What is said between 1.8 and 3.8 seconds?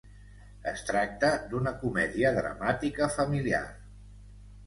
comèdia dramàtica familiar.